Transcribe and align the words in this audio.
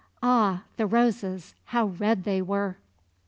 Ah, 0.23 0.63
the 0.77 0.87
roses; 0.87 1.53
how 1.65 1.85
red 1.89 2.23
they 2.23 2.41
were! 2.41 2.75